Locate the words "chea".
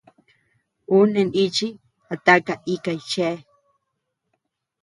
3.09-3.33